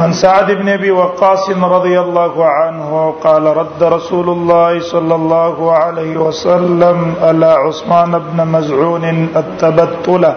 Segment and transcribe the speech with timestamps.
[0.00, 6.16] عن سعد بن ابي وقاص رضي الله عنه قال رد رسول الله صلى الله عليه
[6.16, 9.04] وسلم على عثمان بن مزعون
[9.42, 10.34] التبتل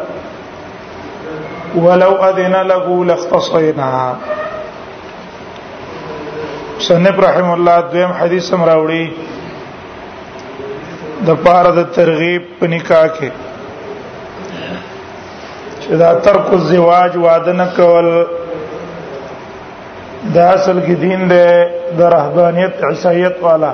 [1.75, 4.15] ولو اذن له لاختصينا
[6.79, 9.11] سنب رحم الله دوم حديث سم راوړي
[11.85, 13.31] الترغيب پاره
[15.93, 18.25] اذا ترك الزواج وادنك وال
[20.35, 21.65] دا اصل کې دین دی
[21.99, 23.71] د رهبانيت عیسایت والا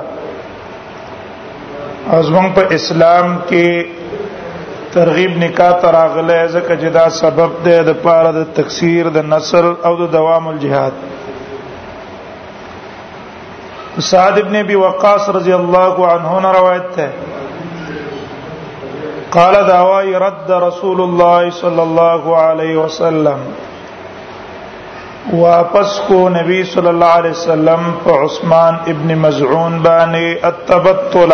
[2.18, 3.66] ازمن په اسلام کې
[4.94, 9.94] ترغیب نکاح تراغله ځکه چې دا سبب دی د پاره د تکثیر د نسل او
[10.02, 10.92] د دوام الجهاد
[14.10, 17.08] سعد ابن ابي وقاص رضی الله عنه روایت ده
[19.40, 23.38] قال دعوی رد رسول الله صلی الله علیه وسلم
[25.28, 31.32] واپس کو نبی صلی الله علیه وسلم په عثمان ابن مزعون باندې التبتل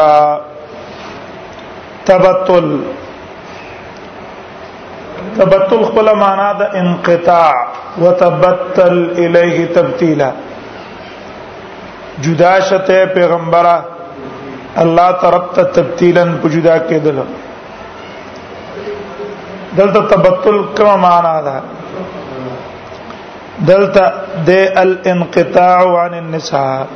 [2.08, 2.66] تبتل
[5.36, 7.52] تبتل خپل معنا د انقطاع
[8.00, 10.30] وتبتل الیه تبتیلا
[12.26, 13.76] جدا شته پیغمبره
[14.88, 17.22] الله طرف ته تبتیلا په جدا کېدل
[19.78, 21.58] دلته تبتل کوم معنا ده
[23.64, 24.04] دلته
[24.46, 24.50] د
[24.84, 26.86] الانقطاع عن النساء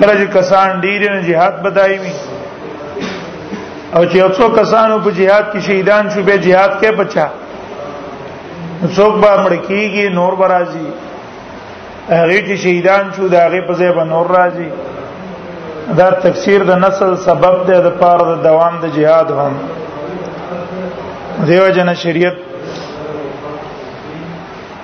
[0.00, 2.12] کله چې کسان ډیری نه جهاد بدایمي
[3.94, 7.28] او چې اوڅو کسانو په جهاد کې شهیدان شو به جهاد کې بچا
[8.96, 10.86] څوک به مړ کیږي نور برازي
[12.08, 14.68] هغه چې شهیدان شو دا هغه په ځای به نور راځي
[15.98, 19.52] دا تفسیر د نسل سبب دی د پاره د دوام د جهاد هم
[21.46, 22.36] دیو جن شریعت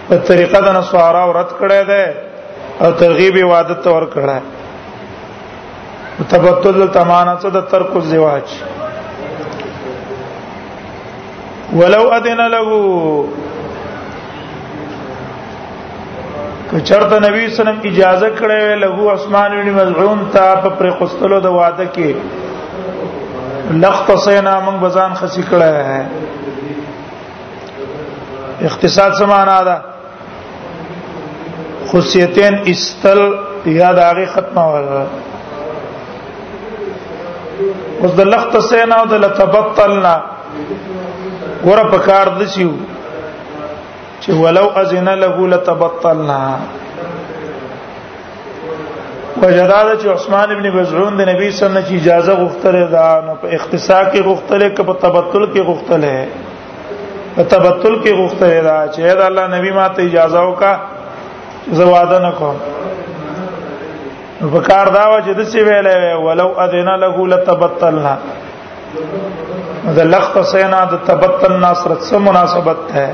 [0.08, 2.04] په طریقه د نسوارا ورت کړی دی
[2.82, 4.38] او ترغیب عبادت ور کړی
[6.30, 8.46] تبتل تمانه څه د ترک الزواج
[11.78, 12.64] ولو اذن له
[16.70, 21.46] که چرته نبی سلام اجازه کړې له عثمان بن مزعون ته په پر قستلو د
[21.58, 22.10] واده کې
[23.84, 25.70] لختصینا من بزان خسی کړه
[28.70, 29.76] اختصاص سمانا ده
[31.92, 33.20] خصیتین استل
[33.76, 35.04] یا داغه ختمه وره
[38.02, 40.14] اوس د لختصینا او د لتبطلنا
[41.64, 42.70] ور په کار دسیو
[44.20, 46.40] چې ولو اذن له لتبطلنا
[49.42, 53.32] وجداد چې عثمان ابن مزعون د نبی صلی الله علیه وسلم اجازه غوښتله دا نو
[53.42, 56.14] په اختصار کې غوښتله کې په تبتل کې غوښتله
[57.36, 60.72] په تبتل کې غوښتله دا چې دا الله نبی ما ته اجازه وکا
[61.82, 62.56] زواده نه کوم
[64.42, 68.14] وکړ دا و چې د څه ویلې ولو اذن له لتبطلنا
[69.96, 73.04] دا لخت سینا د تبتل ناصرت سره مناسبت ده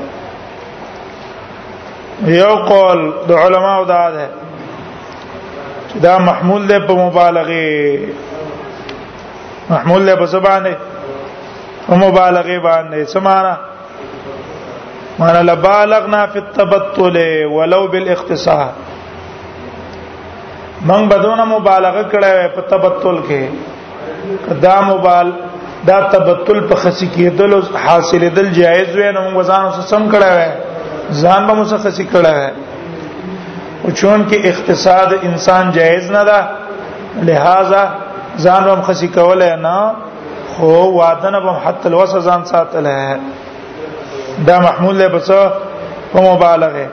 [2.23, 4.29] یو قول د علماو دا ده
[6.03, 7.63] دا محمول ده په مبالغه
[9.71, 10.77] محمول ده په سبانه
[11.89, 13.57] او مبالغه باندې سمانا
[15.19, 17.19] معنا لبالغنا فی التبتل
[17.53, 18.69] ولو بالاختصار
[20.87, 25.33] من بدون مبالغه کړه په تبتل کې دا مبال
[25.87, 30.74] دا تبتل په خصي کېدل حاصل دل جایز وي نو موږ ځان سم کړه وای
[31.12, 32.37] ځان به مسخص کړه
[33.85, 36.41] او چون کې اقتصاد انسان جایز نه ده
[37.29, 37.83] لہذا
[38.45, 39.95] ځان به مسخص کوله نه
[40.55, 43.19] خو وعده نه به حتی الوسه ځان ساتله
[44.47, 45.31] دا محمول له بس
[46.12, 46.87] په مبالغه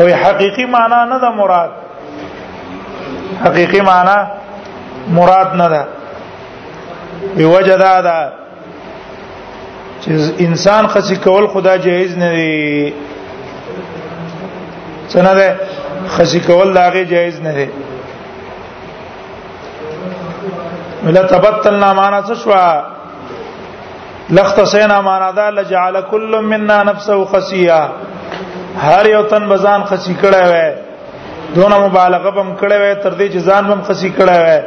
[0.00, 1.70] او حقيقي معنا نه ده مراد
[3.44, 4.26] حقيقي معنا
[5.08, 5.86] مراد نه ده
[7.36, 8.43] بوجه دا ده
[10.04, 12.48] چې انسان خسي کول خدا جایز نه دی
[15.10, 15.46] څنګه ده
[16.16, 17.66] خسي کول لاغه جایز نه دی
[21.06, 22.64] ولا تبتلنا معنا تشوا
[24.38, 27.82] لختصینا معنا دا لجعل كل منا نفسه خسيا
[28.84, 30.72] هر یو تن بزان خسي کړه وای
[31.54, 34.60] دونه مبالغه بم کړه وای تر دې چې ځان بم خسي کړه وای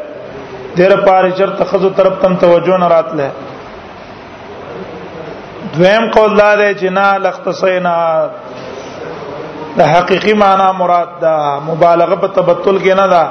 [0.81, 3.29] ډیر پاره چر تخزو طرف تم توجه نه راتله
[5.77, 7.95] دویم قول دا دی چې نه لختصینا
[9.79, 11.35] د حقيقي معنا مراد ده
[11.67, 13.23] مبالغه په تبتل کې نه ده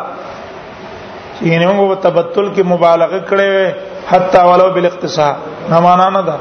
[1.43, 3.51] یعنی موږ په تبتل کې مبالغه کړې
[4.13, 5.37] حتی ولو بالاختصار
[5.71, 6.35] نه معنا نه ده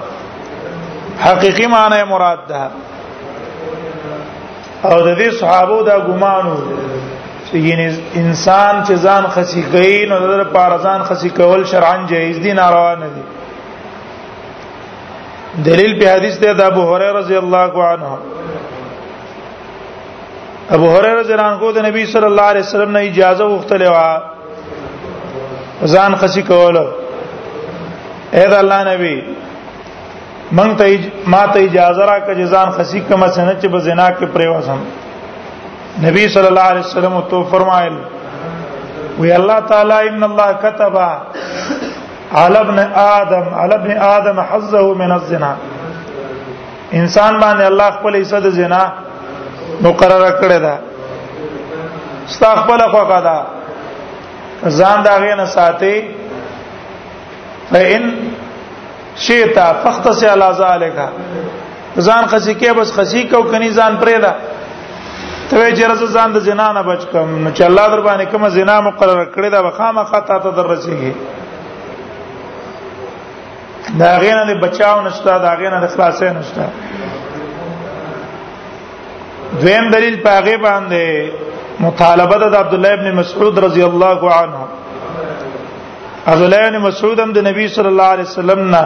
[1.21, 2.71] حقيقي معنا مراد ده او
[5.01, 6.55] د دې صحابو دا ګمانو
[7.51, 12.37] چې یعنی انسان چې ځان خسي کوي نو د لپاره ځان خسي کول شرعاً جایز
[12.45, 13.25] دي ناروا نه دي
[15.63, 18.09] دلیل په حدیث ده د ابو هريره رضی الله عنه
[20.75, 24.09] ابو هريره رضی الله عنه د نبی صلی الله علیه وسلم نه اجازه وغوښتله وا
[25.93, 26.85] ځان خسي کوله
[28.33, 29.15] اې دا الله نبی
[30.57, 30.85] مونږ ته
[31.33, 34.79] ما ته اجازه را کړه ځان خسي کما څنګه چې بزنا کې پریواسم
[36.05, 37.95] نبی صلی الله علیه وسلم تو فرمایل
[39.19, 40.95] وی الله تعالی ان الله كتب
[42.35, 42.79] على ابن
[43.19, 45.55] آدم على ابن آدم حظه من الزنا
[46.99, 48.81] انسان باندې الله خپل حصہ د زنا
[49.87, 50.75] مقرره کړی دا
[52.35, 53.37] ستا خپل خوخه دا
[54.79, 55.93] ځان دا غینه ساتي
[57.71, 58.03] فإن
[59.27, 61.09] شئت فاختص على ذلك
[61.97, 64.33] ځان خسی کې بس خسی کو کني ځان پرې دا
[65.49, 68.47] ته چې رز ځان د زنا نه بچ کم نو چې الله در باندې کوم
[68.59, 71.11] زنا مقرره کړی دا وخامه خطا ته در رسیږي
[73.99, 76.63] دا غینه د بچاو نشته دا غینه د خلاصې نشته
[79.61, 81.29] دویم دلیل پاغه باندې
[81.85, 84.61] مطالبه د عبد الله ابن مسعود رضی الله عنه
[86.27, 88.83] عبد الله ابن مسعود هم د نبی صلی الله علیه وسلم نه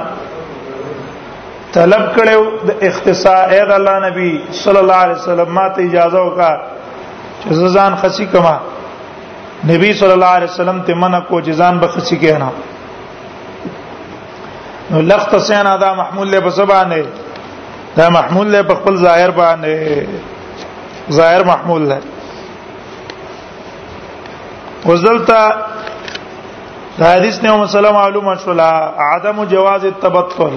[1.74, 4.31] طلب کړو د اختصاء اے د الله نبی
[4.63, 6.52] صلی الله علیه وسلم ماته اجازه وکا
[7.42, 8.56] چې زان خسی کما
[9.72, 12.50] نبی صلی الله علیه وسلم ته منع کو چې زان به خسی کینا
[14.90, 17.06] نو لفظ سینا دا محمول له په سبانه
[17.98, 20.06] دا محمول له په خپل ظاهر باندې
[21.18, 21.98] ظاهر محمول له
[24.86, 25.40] وزلتا
[27.00, 28.70] دا حدیث نه مسلم معلومه شولا
[29.08, 30.56] عدم جواز التبطل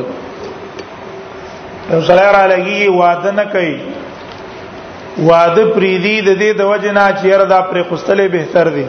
[2.07, 3.81] سره را لګي واده نه کوي
[5.31, 8.87] واده پریدي د دې د وجنا چیر دا پر خستلې به تر دي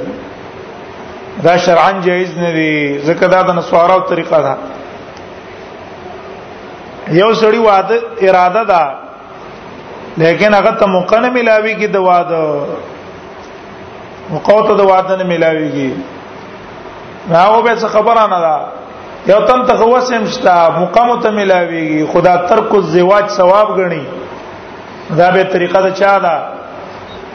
[1.48, 2.70] دا شرعن جایز نه دي
[3.10, 4.56] زکه دا د نسوارو طریقه ده
[7.12, 8.84] یو سړی واده اراده ده
[10.18, 12.42] لیکن هغه ته موقع نه ملاويږي د واده
[14.30, 15.92] موقع ته د واده نه ملاويږي
[17.32, 18.56] راو به څه خبره نه ده
[19.32, 24.02] یو تن ته وسم شتا مقام ته ملاويږي خدا ترک الزواج ثواب غني
[25.18, 26.40] دا به طریقه ده چا ده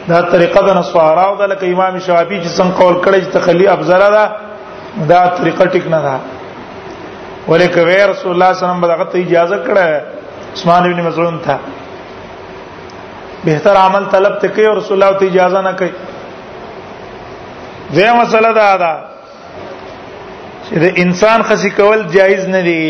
[0.09, 3.69] دا طریقه ده نصارا او د لکه امام شافعي چې څنګه قول کړی چې تخلي
[3.69, 4.31] ابزره ده
[5.09, 6.17] دا طریقه ټیک نه ده
[7.53, 9.85] ولیک وی رسول الله صلی الله علیه وسلم بدغه ته اجازه کړه
[10.57, 11.57] عثمان ابن مسعود ته
[13.45, 15.91] بهتر عمل طلب ته کوي او رسول الله ته اجازه نه کوي
[17.99, 18.93] زه مسله دا ده
[20.67, 22.85] چې د انسان خسي کول جایز نه دی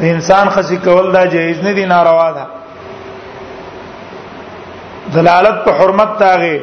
[0.00, 2.44] د انسان خسي کول دا جایز نه دی ناروا ده
[5.14, 6.56] دلالت په حرمت تاغه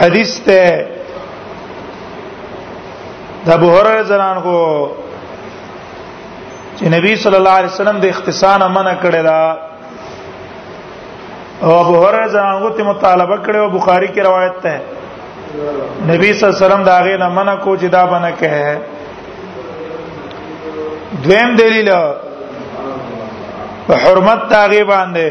[0.00, 0.60] حدیث ته
[3.46, 4.58] د ابو هرره زران کو
[6.78, 9.42] چې نبی صلی الله علیه وسلم د اختصان منع کړی دا
[11.66, 14.76] او ابو هرره زران کو ته مطالبه کړی او بخاری کې روایت ده
[16.08, 18.68] نبی صلی الله علیه وسلم دا غې نه منع کو چې دا بنه کړي
[21.26, 21.90] دویم دلیل
[23.86, 25.28] په حرمت تاغي باندې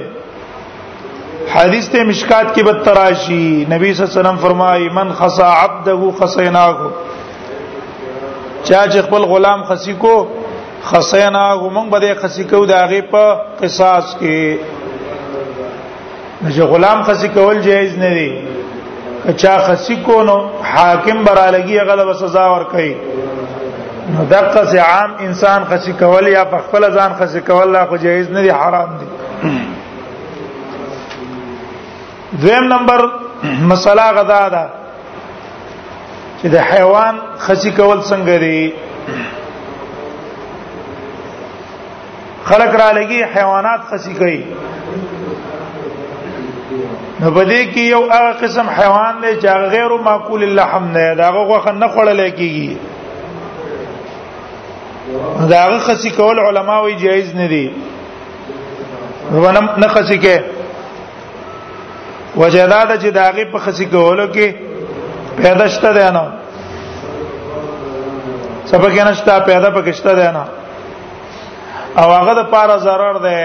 [1.55, 5.95] حدیث ته مشکات کې بد تراشی نبی صلی الله علیه وسلم فرمایي من خصا عبده
[6.21, 6.73] خصیناه
[8.63, 10.13] چا چې خپل غلام خسی کو
[10.89, 14.57] خسینا غمنګ بده خسی کو داغه په قصاص کې
[16.49, 18.37] چې غلام خسی کول جایز نه دی
[19.37, 20.37] چا خسی کو نو
[20.73, 22.93] حاکم برالګي غلب سزا ور کوي
[24.29, 28.29] دقه سے عام انسان خسی کول یا په خپل ځان خسی کول لا خو جایز
[28.31, 29.05] نه دی حرام دی
[32.45, 33.05] دویم نمبر
[33.67, 34.63] مسله غدا ده
[36.43, 38.59] چې د حیوان خسي کول څنګه دی
[42.47, 44.41] خلق را لګي حیوانات خسي کوي
[47.19, 51.27] نو بده کې یو هغه قسم حیوان دی چې هغه غیر معقول اللحم نه دا
[51.29, 52.71] هغه غوخه نه خړل کېږي
[55.53, 57.67] دا هغه خسي کول علماوی جایز نه دي
[59.31, 60.37] ونه نه خسي کې
[62.37, 64.47] وجداد چې داغه په خسي کولو کې
[65.41, 66.23] پیدا شته دی نه
[68.65, 70.43] سبق نه شته پیدا پکشته دی نه
[71.97, 73.39] او هغه د پاره zarar دی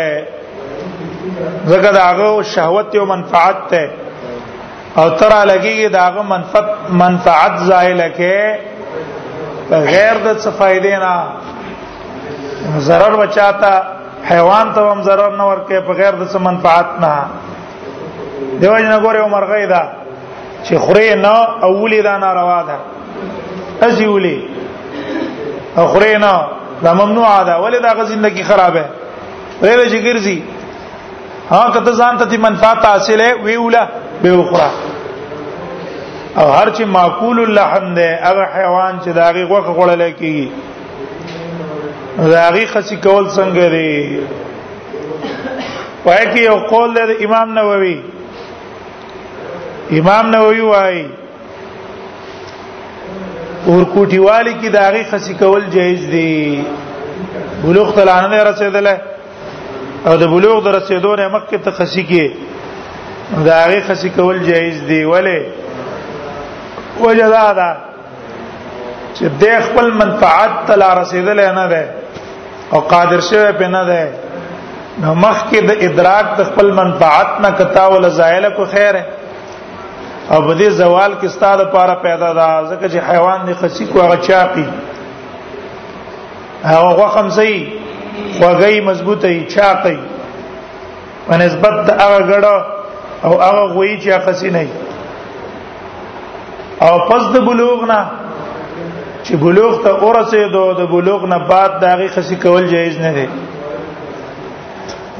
[1.70, 3.90] زګد هغه شهوت او منفعت ته
[4.96, 8.36] او تر لګي داغه منفعت منفعت زایل کې
[9.70, 11.14] غیر د څه فائدې نه
[12.78, 13.72] zarar بچاتا
[14.30, 17.14] حیوان ته هم zarar نه ورکه په غیر د څه منفعت نه
[18.60, 19.82] دیو جن غوري عمر غیدا
[20.64, 22.76] چې خوري نه اولی دا ناروا ده
[23.86, 24.48] اسی ولي
[25.76, 26.46] خوري نه
[26.82, 28.84] دا ممنوع ده ولې دا غ زندگی خرابه
[29.62, 30.38] غیر چې ګرځي
[31.50, 33.88] ها کته ځان ته منفعت حاصله وی ولا
[34.22, 34.70] به اخرى
[36.38, 40.48] او هر چې معقول اللحم ده هغه حیوان چې داغي غوخه غړل کیږي
[42.18, 44.20] داغي خسي کول څنګه دی
[46.04, 47.98] پای کې یو قول د امام نووي
[49.96, 51.06] امام نووي وايي
[53.72, 56.28] اور کوټیوالي کې داغي خسي کول جایز دي
[57.64, 58.98] بلوغ تلانه نه رسیدله
[60.10, 65.02] او د بلوغ در رسیدو نه مخکې ته خسي کې داغي خسي کول جایز دي
[65.14, 65.36] ولی
[67.00, 67.68] وجدا دا
[69.14, 71.90] چې د خپل منفعت تل رسیدله نه ده
[72.72, 74.12] او قادر شوه په نه ده
[75.02, 79.06] نو مخکې د ادراک د خپل منفعت نه کتا ول زایل کو خیر ہے
[80.32, 83.96] او په دې زوال کې ستاده پاره پیدا دا ځکه چې حیوان دی خسی کو
[84.02, 84.64] هغه چاپی
[86.64, 87.52] هغه غوخم سي
[88.40, 89.98] خوګي مضبوطه ای چاقي
[91.28, 92.64] په نسبت د هغه ګړه
[93.26, 94.64] او هغه غوي چې خسی نه
[96.86, 98.00] او پس د بلوغ نه
[99.24, 103.12] چې بلوغ ته اورسه دو د بلوغ نه بعد د هغه خسی کول جایز نه
[103.14, 103.26] دی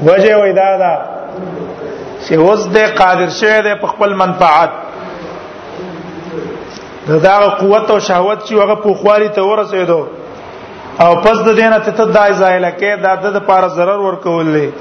[0.03, 0.95] وجه وېدا دا
[2.29, 4.71] چې اوس د قادر شه د خپل منفعت
[7.17, 10.07] دا قوت او شهوت چې هغه پوخوالي ته ورسېدو
[11.05, 14.73] او پس د دینه ته تدای زایل کې دا د لپاره zarar ورکولې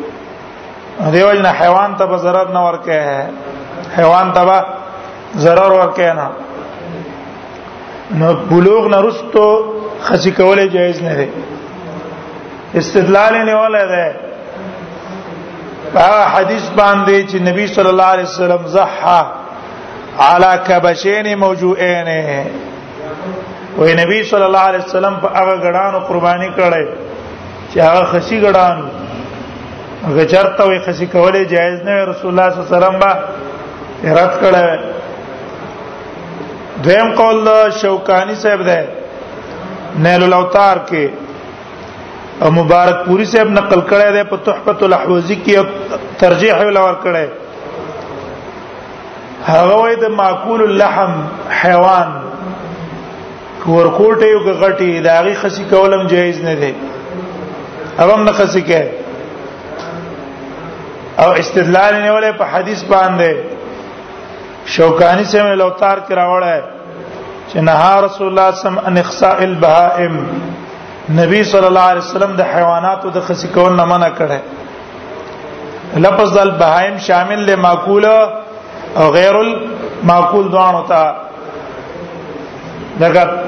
[1.14, 3.30] دیو جن حیوان ته به zarar نه ورکه
[3.98, 4.66] حیوان ته به
[5.46, 6.28] zarar ورکه نه
[8.20, 9.48] نو بلوغ نه رستو
[10.02, 11.28] خسي کولې جایز نه دی
[12.82, 14.16] استدلال نه ولا ده
[15.94, 16.00] په
[16.36, 19.20] حدیث باندې چې نبی صلی الله علیه وسلم زحا
[20.26, 22.08] علا کبشین موجوعین
[23.78, 26.86] وې نبی صلی الله علیه وسلم په هغه غړانو قرباني کړې
[27.74, 28.78] چې هغه خسي غړان
[30.06, 33.12] هغه چرته وې خسي کولې جایز نه رسول الله صلی الله علیه وسلم با
[34.20, 34.68] رد کړې
[36.84, 37.38] دویم قول
[37.82, 38.80] شوکانی صاحب ده
[40.06, 41.06] نیل الاوتار کې
[42.42, 45.54] او مبارک پوری صاحب نقل کړی دی په تحفه الاحوزی کې
[46.26, 47.28] ترجیح ولور کړی
[49.50, 51.12] هغه وای د معقول اللحم
[51.62, 52.08] حیوان
[53.74, 56.72] ورکوټه یو غټي دا غي خسي کولم جایز نه دی
[58.00, 58.92] هغه هم نه خسي کوي
[61.26, 63.36] او استدلال نه ولې په حدیث باندې
[64.78, 66.62] شوکانی سے میں لوتار کراوړ ہے
[67.50, 70.18] چې نه رسول الله سم ان اخساء البهائم
[71.22, 76.98] نبی صلی الله علیه وسلم د حیواناتو د خسي کول نه منع کړه لفظ البهائم
[77.08, 78.44] شامل له معقوله
[78.96, 79.36] او غير
[80.02, 81.16] المعقول دوانو ته
[83.00, 83.44] لکه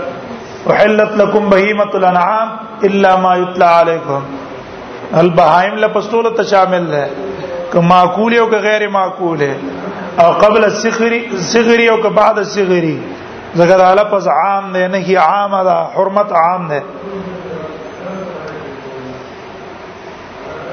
[0.68, 2.50] وحلت لكم بهيمه الانعام
[2.84, 4.24] الا ما يتلى عليكم
[5.20, 7.08] البهائم لپسټول ته شامل ده
[7.74, 9.44] که معقول او که غیر معقول
[10.20, 13.02] او قبل الصغري صغري او که بعد الصغري
[13.58, 16.84] زګر اعلی پس عام نه نه عام ده حرمت عام ده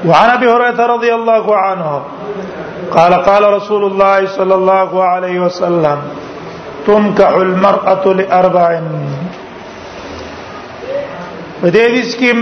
[0.05, 2.01] وعن ابي هريره رضي الله عنه
[2.93, 6.01] قال قال رسول الله صلى الله عليه وسلم
[6.87, 8.71] تنكح المرأة لأربع
[11.61, 12.33] په دې حدیث کې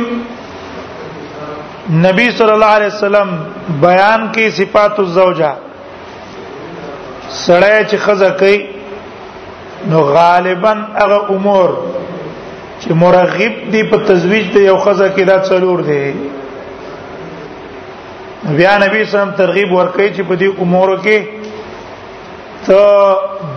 [2.05, 3.29] نبی صلی الله علیه وسلم
[3.85, 5.51] بیان کې صفات الزوجہ
[7.29, 8.65] سړی چې خزه کوي
[9.91, 11.69] نو غالبا هغه امور
[12.79, 16.13] چې مرغب دي په تزویج د یو خزه کې دا څلور دي
[18.53, 21.19] بیا نبی سم ترغیب ورکړي چې په دې امور کې
[22.65, 22.81] ته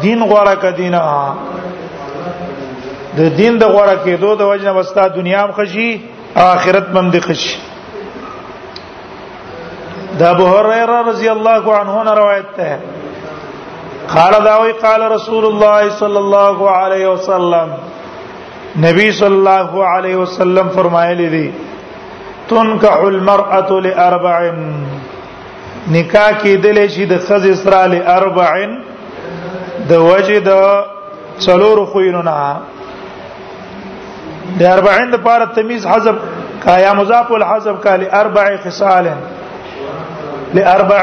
[0.04, 1.02] دین غوړه کدینا
[3.16, 5.90] د دین د غوړه کېدو د وجنه وستا دنیا هم خشي
[6.46, 7.54] آخرت هم دې خشي
[10.22, 12.70] د ابو هريره رضی الله عنه نه روایت ده
[14.16, 17.68] قال داوی قال رسول الله صلى الله عليه وسلم
[18.90, 21.48] نبی صلی الله علیه وسلم فرمایلی دی
[22.48, 24.38] تنكح المرأة لاربع
[25.92, 28.50] نکاح کیدلې شي د خز اسرا لاربع
[29.88, 30.48] د وجد
[31.46, 32.34] څلور خوینونه
[34.60, 36.16] د 40 لپاره تمیز حذف
[36.64, 39.06] کایا مضاف الحذف کا لاربع خصال
[40.58, 41.02] لاربع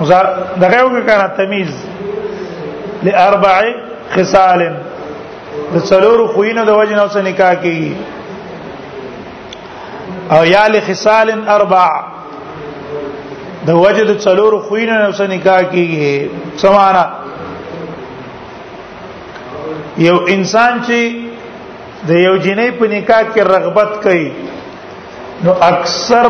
[0.00, 0.26] مضاف
[0.64, 1.74] دغه یو کنه تمیز
[3.08, 3.58] لاربع
[4.16, 7.78] خصال د څلور خوینو د وجنه اوس نکاح کی
[10.34, 11.88] او یا لخصال اربع
[13.66, 16.14] د وجد څلور خوینه نو نکاح کیږي
[16.62, 17.04] سمانا
[20.08, 21.00] یو انسان چې
[22.08, 24.28] د یو جنې په نکاح کې رغبت کوي
[25.44, 26.24] نو اکثر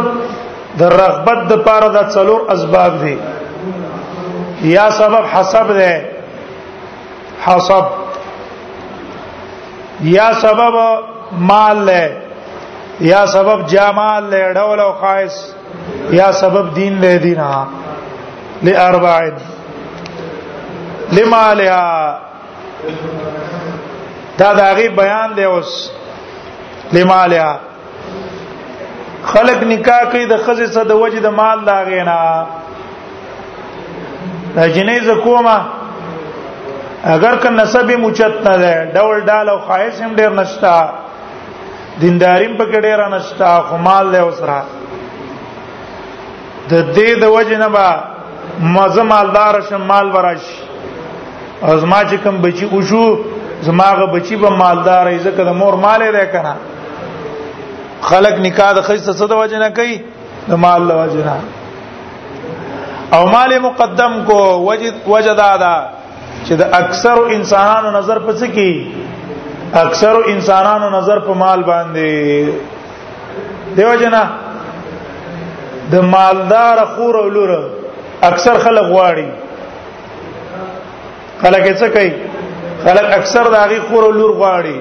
[0.81, 3.17] د رغبت د پاره د څلور اسباب دي
[4.73, 5.93] یا سبب حسب ده
[7.47, 7.85] حسب
[10.17, 10.75] یا سبب
[11.51, 12.05] مال له
[13.03, 15.39] یا سبب جمال له ډول او خاص
[16.11, 17.67] یا سبب دین له دینا
[18.63, 19.17] لاربع
[21.19, 22.19] لما لها
[24.39, 25.91] دا دا غي بیان دی اوس
[26.93, 27.61] لما لها
[29.35, 32.19] خلق نکاح کوي د خزې سره د وجه د مال دا غینا
[34.57, 35.59] د جنې زکوما
[37.05, 40.93] اگر که نسب موچت نه ده ډول ډال او خایس هم ډیر نشتا
[42.01, 44.59] دینداریم په کډه را نشتا خو مال له وسره
[46.71, 47.89] د دې د وجنه با
[48.75, 50.45] مزه مالدار شم مال ورش
[51.73, 53.05] از ما چې کوم بچي او شو
[53.69, 56.55] زماغه بچي به مالدار ای زکه د مور مالې ده کنه
[58.09, 60.01] خلق نکاح د خیسه څه د وجنه کوي
[60.49, 61.35] د مال له وجنه
[63.13, 65.77] او مال مقدم کو وجد وجدا دا
[66.47, 68.73] چې د اکثر انسانانو نظر پڅ کی
[69.81, 72.09] اکثر انسانانو نظر په مال باندې
[73.77, 74.23] دیو جنا
[75.93, 77.51] د مالدار خور او لور
[78.31, 79.29] اکثر خلک غواړي
[81.43, 82.13] خلک څه کوي
[82.85, 84.77] خلک اکثر د هغه خور او لور غواړي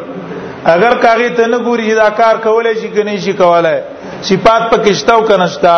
[0.74, 3.80] اگر کاغی ته نه ګوري دا کار کولای شي کني شي کولای
[4.32, 5.78] صفات په کشتاو کنشتا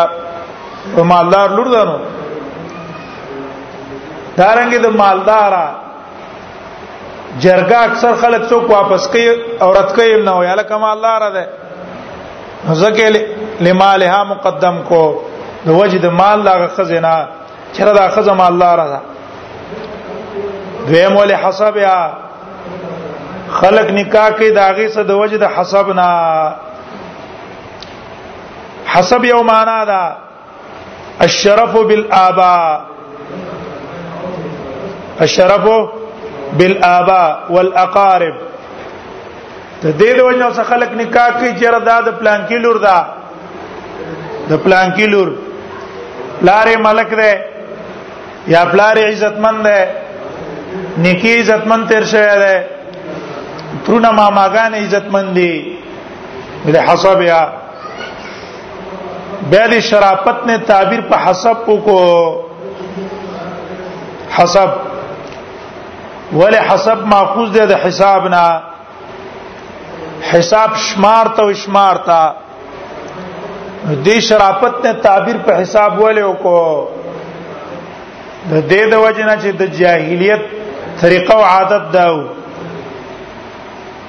[0.96, 1.96] په مالدار لور دانو
[4.36, 5.66] دارنګه د مالدارا
[7.42, 9.26] جرګه اکثر خلک څوک واپس کوي
[9.62, 11.44] او رد کوي نو یا لکما الله را ده
[12.82, 13.12] ذکر
[13.60, 15.02] لمالها مقدم کو
[15.64, 17.14] د وجد مال لا خزینه
[17.76, 19.00] چر دا خزم الله را ده
[20.86, 21.96] دویم ول حسب یا
[23.52, 26.10] خلق نکاح کې داغه سره د وجد حسب نه
[28.92, 30.02] حسب یو معنا ده
[31.28, 32.74] الشرف بالآباء
[35.28, 35.64] الشرف
[36.58, 38.34] بالآباء والأقارب
[39.82, 42.98] ته دې د وژنو څخه خلک نکاح کوي چې ردا د پلان کې لور ده
[44.50, 45.28] د پلان کې لور
[46.48, 47.32] لارې ملک ده
[48.54, 49.78] یا پلارې عزتمند ده
[51.04, 52.54] نیکی عزتمند تیر شوی ده
[53.86, 55.52] ترونه ماماګان عزتمند دي
[56.78, 57.40] د حسب یا
[59.52, 61.96] بیل شرافت نے تعبیر په حسب کو
[64.36, 64.68] حسب
[66.36, 68.44] ول حسب ماخوذ دی د حساب نه
[70.30, 72.20] حساب شمار ته شمار تا
[74.04, 76.56] دې شرافت نه تعبیر په حساب ول او کو
[78.50, 80.42] د دې د وجنه چې د جاهلیت
[81.02, 82.16] طریقه او عادت داو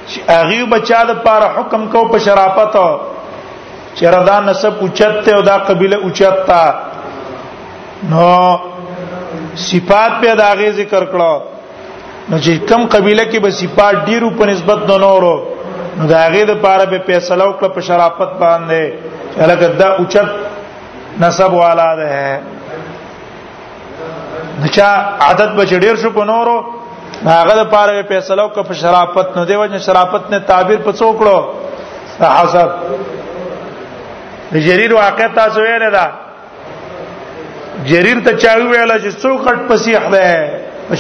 [0.08, 2.92] چې هغه بچا د پاره حکم کو په شرافت او
[4.00, 6.64] چردا نسب اوچت ته او دا قبيله اوچت تا
[8.14, 8.26] نو
[9.72, 11.34] صفات په داغه ذکر کړو
[12.30, 15.34] نو چې کم قبيله کې به صفات ډیرو په نسبت د نورو
[15.98, 18.82] نو دا هغه د پاره به فیصله وکړه په شرافت باندې
[19.42, 20.30] هغه دا اوچت
[21.24, 22.10] نسب والا ده
[24.64, 24.90] نچا
[25.28, 26.56] عادت به ډیر شو په نورو
[27.26, 30.92] هغه د پاره به فیصله وکړه په شرافت نو دی وجه شرافت نه تعبیر په
[31.02, 31.38] څوکړو
[32.26, 32.70] حسب
[34.66, 36.06] جریر واقع تاسو ویل دا
[37.88, 40.24] جریر ته چا ویل چې څوک پسیح ده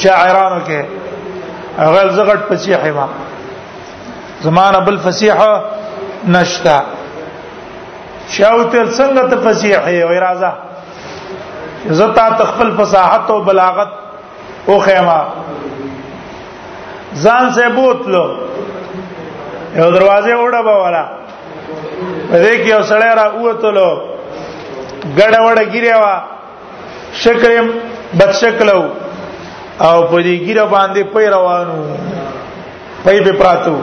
[0.05, 0.81] شاعرانو کې
[1.77, 3.07] هغه زغټ فصیح ما
[4.43, 5.35] زمانه بل فصیح
[6.27, 6.77] نشتا
[8.35, 10.51] شاوتل څنګه ته فصیح وي راځه
[12.01, 13.89] زتا تخفل فصاحت او بلاغت
[14.69, 15.19] او خیمه
[17.25, 18.23] ځان سه بوتلو
[19.75, 21.05] یو دروازه وړه به ولا
[22.31, 23.91] دې کې یو سړی را اوتلو
[25.17, 26.13] ګډ وړه ګیریا وا
[27.23, 27.67] شکرم
[28.19, 28.83] بد شکلو
[29.79, 31.95] او په دې ګیره باندې پې روانو
[33.05, 33.77] پې به پراتو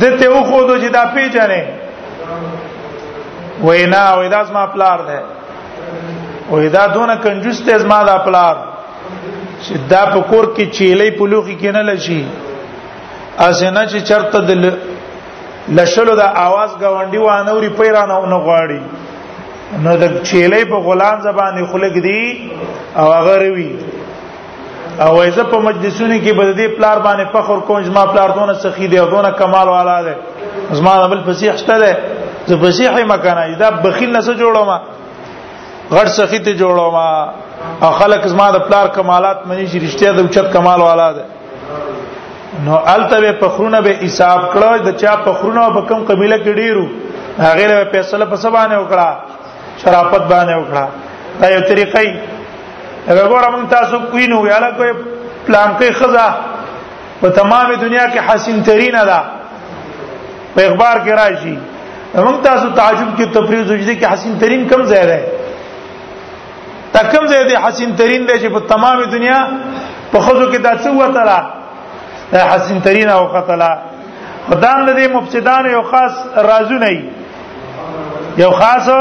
[0.00, 1.62] دته و خو دوی دا پیژنې
[3.64, 5.20] وینا وې داس ما پلار ده
[6.52, 8.56] وې دا دونه کنجوس ته زما دا پلار
[9.64, 12.26] چې دا په کور کې چیلې پلوخي کې نه لشي
[13.38, 14.78] اسنه چې چرته د
[15.68, 18.80] لشلو د आवाज غونډي وانه وري پیرانه نه غواړي
[19.82, 22.22] نو د چیلې په غلان زبانه خلق دی
[23.00, 23.70] او هغه روي
[25.04, 28.86] او ایزه په مجلسونو کې بد دي پلار باندې فخر کوم زما پلار دونه سخی
[28.92, 30.14] دی او دونه کمال والا دی
[30.80, 31.92] زما بل فصیح شته دی
[32.48, 34.80] زه فصیح مکانه دا بخیل نه سره جوړم
[35.92, 36.96] غړ سخی ته جوړم
[37.84, 41.20] او خلک زما د پلار کمالات منی چې رښتیا د اوچت کمال والا دی
[42.64, 46.56] نو الته په خرونه به حساب کړو د چا په خرونه په کم قبيله کې
[46.56, 46.86] ډیرو
[47.38, 49.42] هغه له فیصله په سبانه وکړه
[49.82, 50.84] شرافت باندې وکړه
[51.40, 52.08] دا یو طریقې
[53.08, 54.92] وګوره موږ تاسو کوینو یاله کوي
[55.46, 56.28] پلان کوي خزا
[57.20, 59.20] په تمام دنیا کې حسین ترینه ده
[60.54, 61.56] په اخبار کې راشي
[62.14, 65.24] موږ تاسو تعجب کې تفریض وجدي کې حسین ترین کم ځای ده
[66.92, 69.38] تا کم ځای دی حسین ترین دی چې په تمام دنیا
[70.12, 71.40] په خزو کې دا څه وته را
[72.50, 73.72] حسین ترین او قتلا
[74.50, 76.12] خدان دې مفسدان یو خاص
[76.48, 76.88] رازونه
[78.44, 78.98] یو خاصه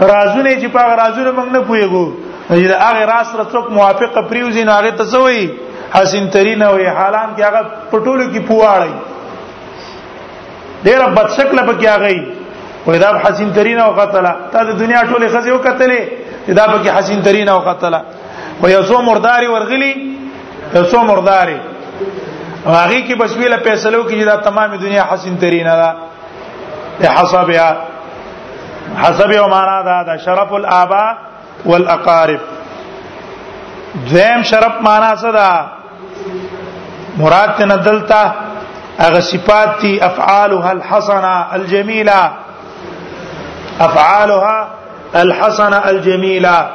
[0.00, 2.06] رازونه چې په رازونه موږ نه پويګو
[2.48, 5.42] چې دا هغه راز سره څوک موافقه پریوزي نه هغه ته سوې
[5.94, 7.60] حسین ترین او حالان کې هغه
[7.92, 8.92] پټولو کې پواړی
[10.84, 12.26] ډیر بد شکل پکې هغه
[12.86, 15.90] وي دا حسین ترین او قتل ته د دنیا ټوله خزي او قتل
[16.48, 17.94] دا پکې حسین ترین او قتل
[18.62, 19.92] و یو څو مرداري ورغلي
[20.74, 21.56] یو څو مرداري
[22.66, 25.66] هغه کې بسویله فیصلو کې دا تمامه دنیا حسین ترین
[27.00, 27.76] ده حسابها
[28.96, 31.16] حسب یو معنا دا دا شرف الابا
[31.66, 32.40] والاقارب
[34.08, 35.66] ذم شرف معنا صدا
[37.18, 38.34] مراد تن دلتا
[39.00, 42.30] اغه صفات تی افعالها الحسنه الجميله
[43.80, 44.68] افعالها
[45.14, 46.68] الحسنه الجميله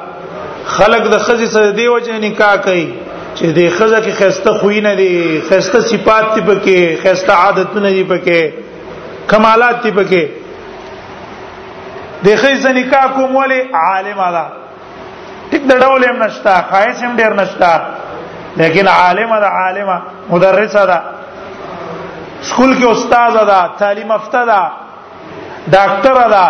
[0.65, 2.87] خلق د خزي سره دی وجه نکاح کوي
[3.35, 8.03] چې د خزه کې خسته خوې نه دي خسته صفات تی پکې خسته عادتونه دي
[8.09, 8.53] پکې
[9.31, 10.48] کمالات تی پکې
[12.23, 14.45] د خیز نکاح کوم ولی عالم ده
[15.51, 17.71] ټیک د ډول هم نشتا خایس هم ډیر نشتا
[18.61, 19.95] لیکن عالم ده عالمه
[20.29, 20.97] مدرس ده
[22.49, 24.61] سکول کې استاد ده تعلیم یافته ده
[25.73, 26.45] ډاکټر ده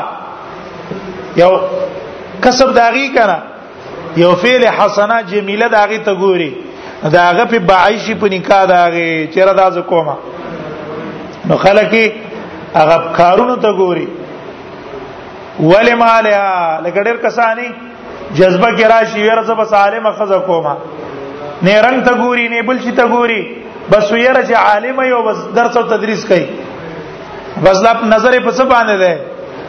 [1.42, 1.52] یو
[2.44, 3.38] کسب داغي کنه
[4.24, 6.52] یو فعل حسنه جمیله داغي ته ګوري
[7.18, 10.18] داغه په بعیشی په نکاح داغي چیرې داز کومه
[11.52, 11.94] نو خلک
[12.76, 14.08] هغه کارونه ته ګوري
[15.60, 17.68] ولمالیا لګډر کسانی
[18.38, 20.76] جذبه کې راشي ور زب سالم خز کوما
[21.68, 23.42] نه رنگ ته ګوري نه بل شي ته ګوري
[23.92, 26.46] بس ویره چې عالم یو بس درس او تدریس کوي
[27.66, 29.20] بس لا نظر په څه باندې ده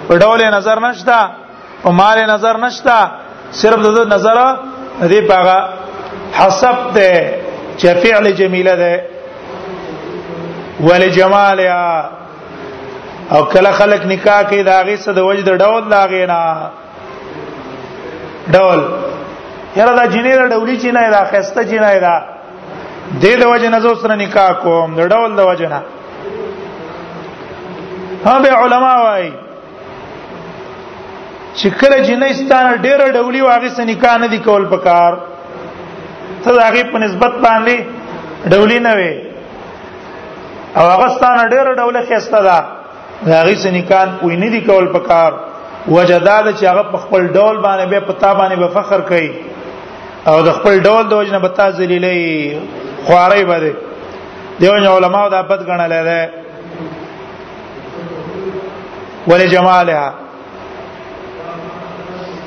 [0.09, 1.21] په ډول نظر نشتا
[1.85, 2.99] او مال نظر نشتا
[3.63, 4.41] صرف د نظر
[5.03, 5.59] دې پاغه
[6.39, 7.35] حسب ده
[7.79, 9.03] چې فعل جمیله ده
[10.87, 12.11] ولجمالها
[13.35, 16.41] او کله خلک نکاح کوي دا غي څه د وجد ډول دا غینا
[18.55, 18.81] ډول
[19.79, 22.17] یاره دا جنیر ډولی چې نه دا خسته چې نه دا
[23.23, 25.81] دې د وجه نه زو سره نکاح کوم د ډول د وجه نه
[28.27, 29.33] هم به علما وایي
[31.55, 35.13] چې کله جنستان ډېر ډولی واغې سره نکاح نه دی کول پکار
[36.45, 37.77] ته دا غي په نسبت باندې
[38.53, 39.15] ډولی نه وي
[40.77, 42.61] او هغه ستانه ډېر ډوله خسته ده
[43.27, 45.33] هغه سنکان وې نه دی کول پکار
[45.89, 49.33] وجداد چې هغه په خپل ډول باندې به پتا باندې به فخر کوي
[50.27, 52.55] او د خپل ډول د وجنه بتا ذلیلې
[53.07, 56.31] خوارې باندې دیو علماء دا پد غنل ده
[59.29, 60.15] ولجمالها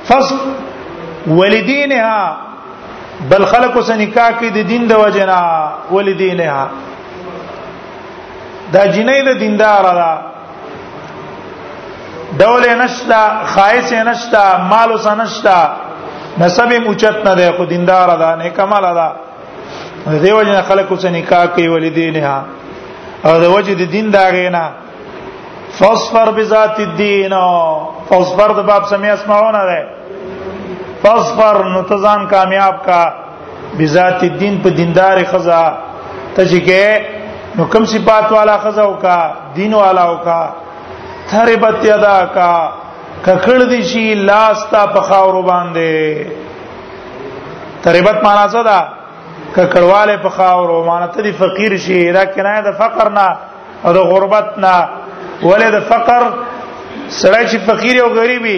[0.07, 0.35] فصل
[1.27, 2.37] ولدينها
[3.29, 5.39] بل خلق وس نکاح کې د دین د وجنا
[5.91, 6.69] ولدينها
[8.73, 10.13] دا جنې د دیندار را
[12.39, 15.57] دولې نشتا خایس نشتا مال وس نشتا
[16.41, 19.09] نسب اوچت نه ده خو دیندار ده نیکمل ده
[20.23, 22.43] دیو جن خلق اوس نکاح کوي ولیدینها
[23.25, 24.63] او د وجه د دین دا غینا
[25.77, 27.33] فاصفر بذات الدین
[28.09, 29.79] فاصفر د باب سمیا اسمعونه ده
[31.03, 33.01] فاصفر نتزان کامیاب کا
[33.79, 35.63] بذات الدین په دیندار خزا
[36.35, 37.01] تجګه
[37.55, 40.41] نو کوم صفات والا خزا او کا دین والا او کا
[41.33, 42.71] اضطربت یداکا
[43.25, 46.27] ککړ دي شي لاس تا په خاور باندې
[47.83, 48.81] تربت معنا څه ده
[49.55, 53.27] ککړواله په خاور معنا ته دي فقیر شي دا کنایه د فقر نه
[53.85, 54.77] او د غربت نه
[55.41, 56.21] ولې د فقر
[57.09, 58.57] سړی چې فقیر او غریبي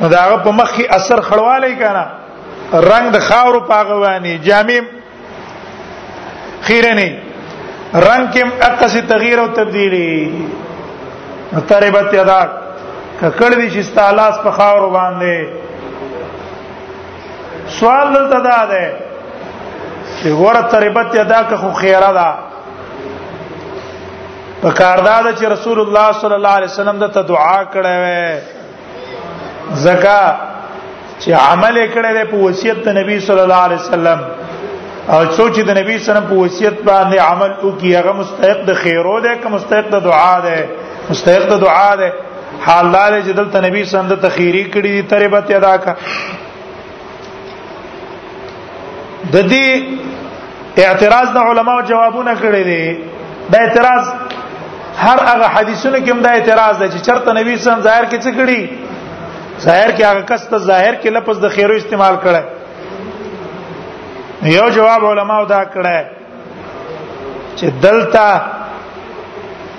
[0.00, 2.04] نو داغه په مخ کې اثر خړواله کنا
[2.90, 4.78] رنگ د خاور پاغوانی جامع
[6.68, 7.10] خیرنی
[8.06, 10.06] رنگ کې اقصی تغییر او تبدیلی
[11.54, 12.44] اقتربت ادا
[13.20, 15.34] ککړ دي چې ستالاس په خاور باندې
[17.78, 18.86] سوال دلته دا ده
[20.20, 22.30] چې غوړه تربت ادا که خو خیره ده
[24.62, 28.30] په کاردا ده چې رسول الله صلی الله علیه وسلم د ته دعا کړې وې
[29.84, 30.24] زکا
[31.20, 34.18] چې عمل کړی دی په وصیت د نبی صلی الله علیه وسلم
[35.14, 38.60] او سوچ د نبی صلی الله علیه وسلم په وصیت باندې عمل وکي هغه مستحق
[38.66, 40.60] د خیرو ده که مستحق د دعا ده
[41.10, 42.08] مستحق د دعا ده
[42.66, 45.74] حال لاله چې دلته نبی صلی الله علیه وسلم د تخیری کړی دي تربت ادا
[45.84, 45.92] کا
[49.34, 49.68] د دې
[50.86, 52.82] اعتراض د علماو جوابونه کړی دي
[53.54, 54.04] دا اعتراض
[55.04, 57.86] هر هغه حدیثونو کې هم دا اعتراض دی چې چرته نبی صلی الله علیه وسلم
[57.90, 58.62] ظاهر کې څه کړی
[59.68, 62.42] ظاهر کې هغه کس ته ظاهر کې لفظ د خیرو استعمال کړی
[64.52, 66.00] یو جواب علماو دا کړی
[67.58, 68.26] چې دلته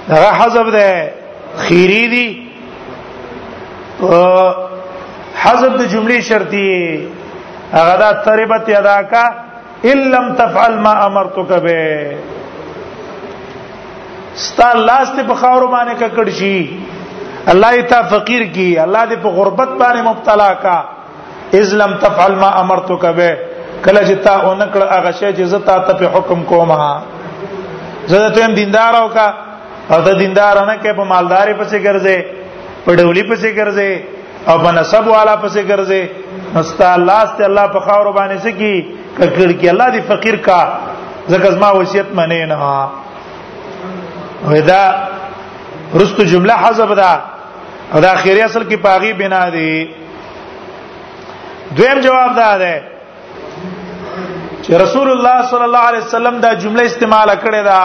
[0.10, 1.14] دا حذف ده
[1.68, 2.28] خيري دي
[5.44, 6.72] حذف د جملې شرطي
[7.74, 9.24] هغه دا تربت ادا کا
[9.92, 12.18] ان لم تفعل ما امرتك به
[14.44, 16.70] ستا لاس ته په خاور باندې ککړ شي
[17.54, 20.78] الله تا فقیر کی الله دې په غربت باندې مبتلا کا
[21.60, 23.36] اذ لم تفعل ما امرتك به
[23.86, 27.02] کله چې تا اونکړه هغه شی چې زه تا ته په حکم کومه
[28.08, 29.28] زه ته هم دیندار او کا
[29.92, 32.18] او ته دیندار نه کې په مالداري پسې ګرځې
[32.86, 33.92] په ډولۍ پسې ګرځې
[34.50, 36.02] او په نسب والا پسې ګرځې
[36.56, 38.76] نستا الله ست الله په خاور باندې سکی
[39.18, 40.62] کړه کې الله دی فقیر کا
[41.32, 42.58] زکه زما وصیت منې نه
[44.50, 44.84] ودا
[46.00, 47.14] رستو جمله حذف ده
[47.94, 49.74] او دا اخیری اصل کې پاغي بنا دی
[51.78, 52.76] دویم جواب دا ده
[54.64, 57.82] چې رسول الله صلی الله علیه وسلم دا جمله استعمال کړې ده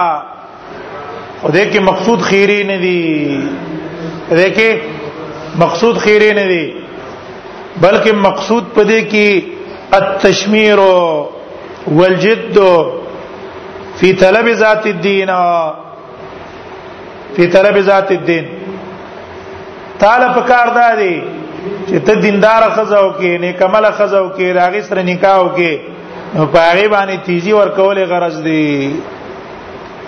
[1.42, 3.36] او دې کې مقصود خیری نه دی
[4.30, 4.68] دې کې
[5.62, 6.64] مقصود خیری نه دی
[7.82, 9.42] بلکې مقصود پدې کې
[9.98, 10.78] التشمير
[12.00, 12.58] والجد
[14.02, 15.30] في طلب ذات الدين
[17.36, 18.44] في طلب ذات الدين
[19.98, 20.68] تعالی په کار
[21.00, 21.16] دی
[21.86, 25.78] چې ته دیندار خزاو کې نیکمل خزاو کې راغی سره نکاح وکې
[26.34, 28.62] نو په هغه باندې تیزی ورکولې غرض دی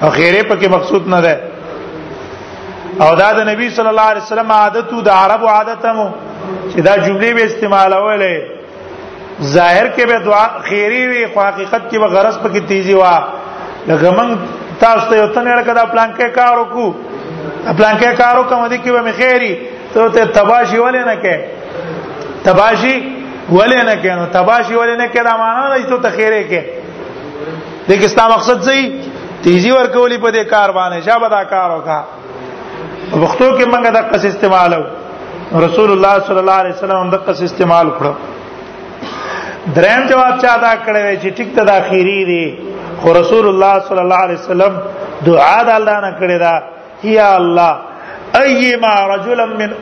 [0.02, 1.40] او خیره پکې مقصود نه ده
[3.00, 6.10] او دا د نبی صلی الله علیه وسلم عادت او د عربو عادت هم
[6.70, 8.36] چې دا جملې به استعمالولې
[9.54, 13.16] ظاهر کې به دعا خیری وي خو حقیقت کې به غرض پکې تیزی وا
[13.88, 14.30] لکه موږ
[14.80, 16.88] تاسو ته یو تنه کړه پلان کې کار وکړو
[17.78, 19.52] پلان کې کار وکم دي کې به مخيري
[19.92, 21.36] ته ته تباشي ولې نه کې
[22.44, 22.96] تباشي
[23.58, 26.60] ولې نه کې نو تباشي ولې نه کې دا معنا نه ته خیره کې
[27.88, 29.13] دغه ستا مقصد څه
[29.44, 31.96] تیزی ورکولې په دې کار باندې شابه دا کار وکا
[33.22, 34.80] وختو کې موږ د قص استعمالو
[35.64, 41.18] رسول الله صلی الله علیه وسلم د قص استعمال کړو دریم جواب چا دا کړی
[41.22, 42.44] چې ټیک ته د اخیری دی
[43.02, 44.78] خو رسول الله صلی الله علیه وسلم
[45.26, 46.54] دعا د الله نه کړی دا
[47.16, 47.72] یا الله
[48.44, 49.74] ايما رجلا من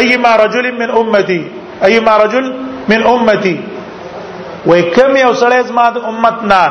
[0.00, 1.42] ايما رجل من امتي
[1.90, 2.48] ايما رجل
[2.94, 3.54] من امتي
[4.70, 6.62] وکم یو سړی زما د امتنا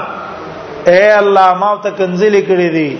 [0.89, 2.91] اے الله ما ته کنزلې کړې دي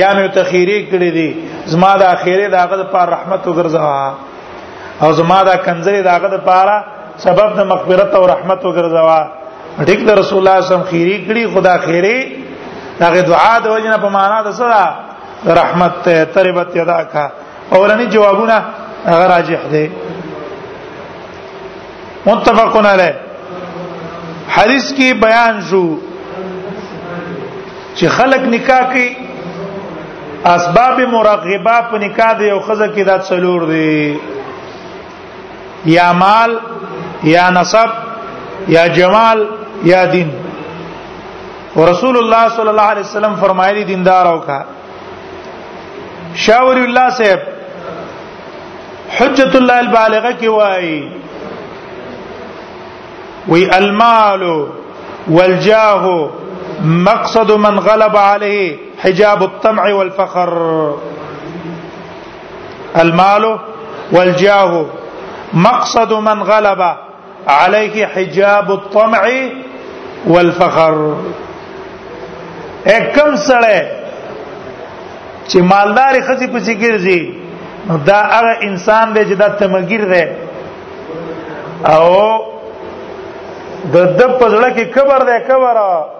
[0.00, 1.28] یا مې تخیری کړې دي
[1.72, 4.12] زما د اخیره داغه پر رحمت وګرځوا
[5.02, 6.74] او زما د کنزلې داغه لپاره
[7.24, 9.20] سبب د مغفرت او رحمت وګرځوا
[9.88, 12.18] ټیک د رسول الله صم خیری کړی خدا خیری
[13.00, 14.82] داغه دعا د وجنه په معنا د سره
[15.60, 17.24] رحمت ته تربت ادا کا
[17.74, 18.56] اورنی جوابونه
[19.10, 19.86] هغه راجح دي
[22.26, 23.10] متفقون علی
[24.54, 25.84] حدیث کی بیان شو
[27.98, 29.08] چې خلق نکاح کوي
[30.54, 33.96] اسباب مرغبه په نکاح دی او خزه کې دا څلور دي
[35.96, 36.50] یا مال
[37.32, 37.90] یا نسب
[38.74, 39.38] یا جمال
[39.90, 40.30] یا دین
[41.76, 44.58] ورسول الله صلی الله علیه وسلم فرمایلی دیندارو کا
[46.44, 47.40] شاور الله صاحب
[49.18, 50.98] حجت الله البالغه کی وای
[53.52, 54.42] وی المال
[55.36, 56.04] والجاه
[56.84, 60.94] مقصد من غلب عليه حجاب الطمع والفخر
[63.00, 63.58] المال
[64.12, 64.86] والجاه
[65.52, 66.96] مقصد من غلب
[67.48, 69.28] عليه حجاب الطمع
[70.26, 71.16] والفخر
[72.86, 73.90] اکم سره
[75.48, 77.34] چې مالداري خزي پسې ګرځي
[78.06, 80.26] دا هغه انسان دی چې د تمګیر دی
[81.84, 82.38] او
[83.92, 86.15] د د پزړه کې کبر دی کبره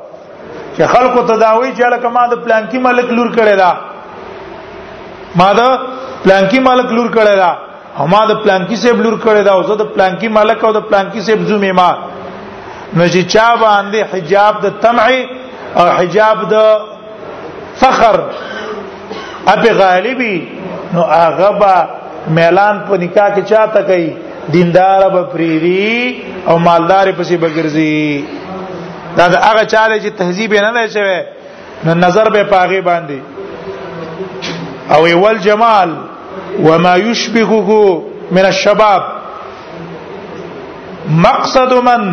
[0.77, 3.71] چې خلکو تداوی چې لکه ما د پلانکی ملک لور کړی دا
[5.43, 5.87] ما د
[6.25, 7.51] پلانکی ملک لور کړی دا
[7.99, 10.87] او ما د پلانکی سیب لور کړی دا او زه د پلانکی ملک او د
[10.91, 11.91] پلانکی سیب زومې ما
[12.97, 15.09] نو چې چا باندې حجاب د طمع
[15.79, 16.57] او حجاب د
[17.81, 18.21] فخر
[19.55, 20.37] ابي غالبي
[20.95, 21.75] نو هغه با
[22.37, 24.09] ميلان په نکاح کې چاته کوي
[24.55, 28.25] دیندار به پریری او مالدار پسې بغرزي
[29.18, 31.18] دا د هغه چاله چې تهذیب نه نه شوی
[31.85, 33.18] نو نظر به پاغي باندې
[34.94, 35.90] او اول جمال
[36.64, 38.02] وما يشبهه
[38.37, 39.02] من الشباب
[41.26, 42.07] مقصد من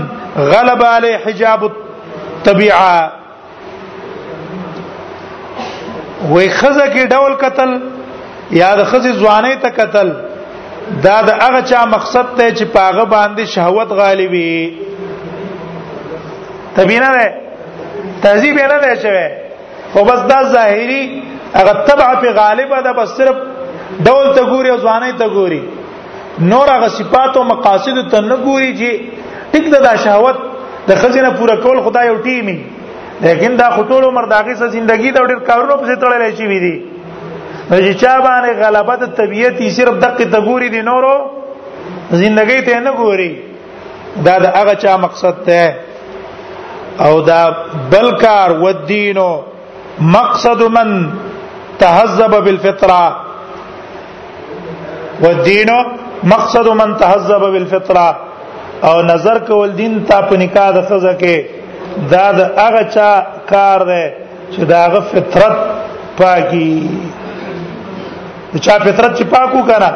[0.53, 3.11] غلب عليه حجاب الطبيعه
[6.33, 7.79] وې خزه کې ډول قتل
[8.59, 10.13] یا د خزه ځواني ته قتل
[11.03, 14.53] دا د هغه چا مقصد ته چې پاغه باندې شهوت غالبي
[16.77, 17.25] تبینه ده
[18.23, 19.27] تهذیب نه ده شوی
[19.93, 21.03] خو بس دا ظاهری
[21.59, 23.36] هغه تبع په غالبه ده بس صرف
[24.05, 25.62] ډول ته ګوري او ځواني ته ګوري
[26.51, 28.89] نور هغه صفات او مقاصد ته نه ګوري چې
[29.53, 30.38] ټیک دا شهوت
[30.88, 32.57] د خزینه پوره کول خدای یو ټیمی
[33.25, 36.73] لیکن دا خټول عمر داغي سره زندگی دا ډېر کارونو په ستړلې شي وی دي
[37.86, 41.13] چې چا باندې غلبت طبيعت یې صرف دقه تګوري دي نورو
[42.23, 43.31] زندگی ته نه ګوري
[44.25, 45.62] دا د هغه چا مقصد ته
[47.01, 47.49] او دا
[47.91, 49.17] بلکار والدین
[50.01, 51.12] مقصد من
[51.79, 53.12] تهذب بالفطره
[55.21, 55.69] والدین
[56.23, 58.15] مقصد من تهذب بالفطره
[58.84, 61.38] او نظر کول دین ته په نکاح د خزه کې
[62.12, 63.10] دا د هغه چا
[63.49, 64.06] کار دی
[64.51, 65.58] چې دا هغه فطرت
[66.17, 66.73] پاکي
[68.62, 69.89] چا فطرت چې پاکو کنه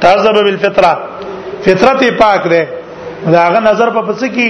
[0.00, 0.92] تهذب بالفطره
[1.62, 2.62] فطرت پاک دی
[3.32, 4.48] دا هغه نظر په پس کې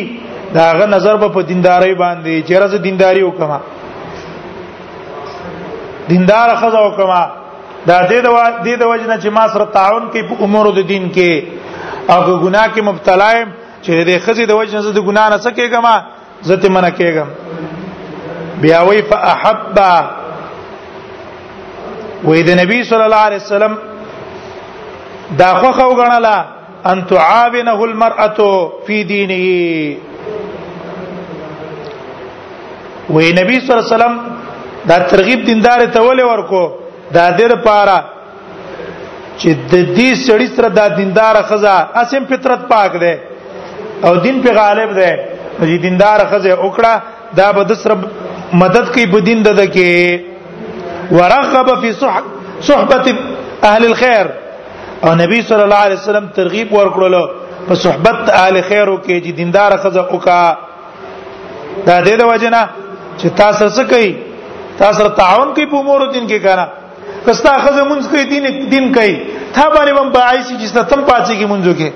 [0.57, 3.59] دا غ نظر په با دینداري باندې چیرې ز دینداري وکما
[6.11, 7.23] دیندار خزه وکما
[7.89, 8.29] دا دې د
[8.67, 11.33] دې د وجنه چې ما سره تعاون کوي په امور د دین کې
[12.13, 13.49] او ګناه کې مبتلا يم
[13.85, 15.95] چې دې خزه د وجنه ز د ګناه نه سکیګما
[16.49, 17.29] زته منه کېګم
[18.63, 19.93] بیا وی فاحبا
[22.27, 23.75] وې د نبی صلی الله علیه وسلم
[25.39, 26.39] دا خو خو غنلا
[26.91, 28.41] ان تعاونه المرأه
[28.87, 29.37] فی دینه
[33.15, 34.15] وې نبی صلی الله علیه وسلم
[34.91, 36.63] دا ترغیب دیندار ته ولې ورکو
[37.15, 37.99] دا د پاره
[39.39, 43.13] چې د دې سړی سره دا دیندار خزا اسیم فطرت پاک ده
[44.09, 45.11] او دین په غالب ده
[45.61, 46.93] چې دیندار خزه وکړه
[47.41, 47.95] دا به د سره
[48.63, 53.01] مدد کوي په دین ده کې ورغب فی صحبه
[53.63, 54.27] اهل الخير
[55.05, 57.31] او نبی صلی الله علیه وسلم ترغیب ورکړلو
[57.69, 62.63] په صحبت اهل خیر او کې چې دیندار خزه وکړه دا دې د وجنه
[63.21, 64.11] چې تاسو څه کوي
[64.83, 66.67] تاسو تعاون کوي په امور دین کې کارا
[67.27, 68.45] کستا خزه مونږ کوي دین
[68.75, 69.15] دین کوي
[69.55, 71.91] تا باندې هم باعث چې ستم پاتې کې مونږو کې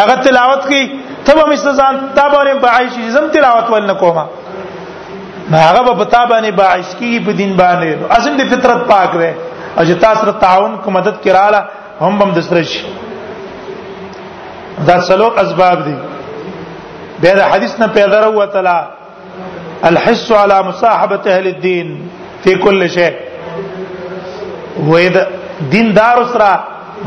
[0.00, 0.82] هغه تلاوت کوي
[1.28, 4.24] ته هم استزان تا باندې باعث چې زم تلاوت ول نکوما
[5.50, 9.32] هغه په تا باندې باعث کیږي په دین باندې اصل د فطرت پاک وې
[9.78, 11.62] او چې تاسو تعاون کو مدد کړاله
[12.04, 12.76] هم بم دسترش
[14.88, 15.94] دا څلور اسباب دي
[17.20, 18.95] به دا حدیث نه پیدا راوته
[19.84, 22.08] الحس على مصاحبه اهل الدين
[22.44, 23.16] في كل شيء
[24.90, 25.26] وې د
[25.72, 26.50] دیندار سره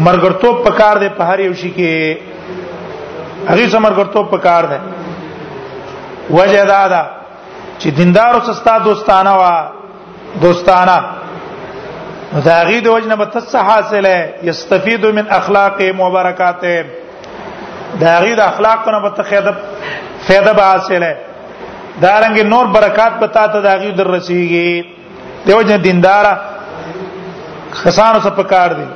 [0.08, 1.90] مرګرتوب پکار دی په هر یو شي کې
[3.52, 4.78] هغه سره مرګرتوب پکار دی
[6.30, 7.06] وجه دا ده
[7.80, 9.56] چې دیندار سستا دوستانه وا
[10.42, 10.98] دوستانه
[12.48, 14.18] زاغی د وجنه به تاسو حاصله
[14.50, 16.74] یستفید من اخلاق مبارکاته
[18.02, 19.52] داغی د دا اخلاقونو به ته فایده
[20.28, 21.12] فایده حاصله
[22.04, 24.82] دارنګ نور برکات پتا ته داغي در رسیږي
[25.48, 26.26] دیو جن دیندار
[27.82, 28.88] خسانو څخه پکار دي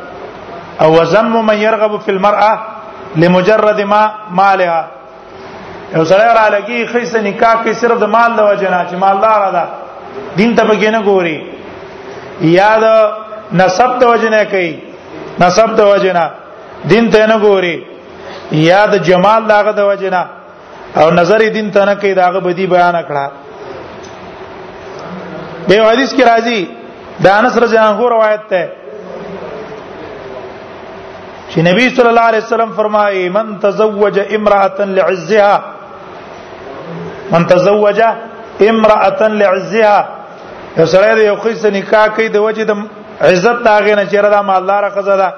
[0.81, 2.59] او وزم من يرغب في المرأه
[3.15, 4.87] لمجرد ما مالها
[5.95, 9.63] یو سره را لګي خیسه نکاح کې صرف د مال د وجنه چې مالدار ده
[10.37, 11.43] دین ته بګینه ګوري
[12.57, 12.83] یاد
[13.61, 14.71] نسب د وجنه کوي
[15.39, 16.29] نسب د وجنه
[16.93, 17.75] دین ته نه ګوري
[18.67, 20.27] یاد جمال داغه د وجنه
[20.99, 23.25] او نظر دین ته نه کوي داغه بدی بیان کړه
[25.67, 26.61] به حدیث کې راځي
[27.25, 28.63] د انس رضی الله عنه روایت ده
[31.51, 35.55] چې نبی صلی الله علیه وسلم فرمایي من تزوج امراه لعزها
[37.31, 37.99] من تزوج
[38.69, 39.97] امراه لعزها
[40.77, 42.75] یو سره یو خیسه نکاح کوي د وجه د
[43.31, 45.29] عزت داغه نه چیرې د مالدار خزه ده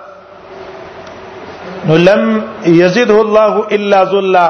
[1.88, 2.24] نو لم
[2.66, 4.46] یزده الله الا ذلہ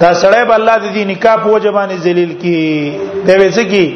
[0.00, 2.56] دا سړی به الله د دې نکاح په وجه باندې ذلیل کی
[3.26, 3.86] دی به کی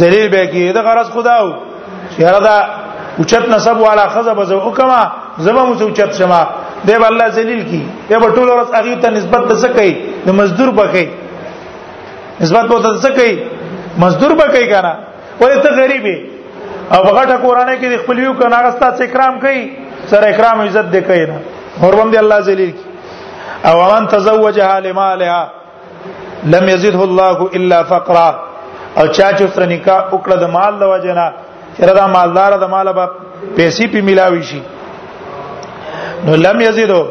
[0.00, 2.56] ذلیل به کی دا غرض خداو چې هر دا
[3.18, 5.00] اوچت نسب والا خزه به زو کما
[5.44, 6.42] زما مو اوچت شما
[6.86, 9.92] دی به الله ذلیل کی دی به ټول ورځ هغه ته نسبت د څه کوي
[10.26, 11.08] د مزدور به کوي
[12.40, 13.34] نسبت به د څه کوي
[14.04, 14.94] مزدور به کوي کنه
[15.40, 16.16] ولې ته غریبي
[16.92, 19.62] او بغټه قرانه کې د خپل یو کنه هغه ستاسو اکرام کوي
[20.10, 21.36] سره اکرام عزت دی کوي نه
[21.84, 22.82] اور باندې الله ذلیل کی
[23.64, 25.50] او من تزوجها لمالها
[26.44, 28.28] لم يزده الله الا فقرا
[28.98, 31.32] او چا چې سره نکاح وکړه د مال د وجنه
[31.76, 33.10] چېر دا مالدار د مال به
[33.56, 34.62] پیسې پی ملاوي شي
[36.26, 37.06] نو لم يزده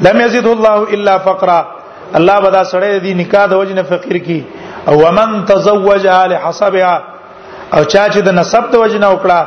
[0.00, 1.60] لم يزده الله الا فقرا
[2.14, 4.44] الله به دا سړی دی نکاح د وجنه فقیر کی
[4.88, 7.02] او ومن تزوجها لحسبها
[7.74, 9.46] او چا چې د نسب د وجنه وکړه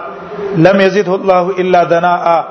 [0.57, 2.43] لم يزده الله الا دناء